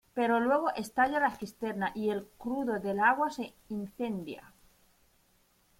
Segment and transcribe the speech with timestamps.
[0.17, 4.51] Pero luego estalla la cisterna y el crudo del agua se incendia.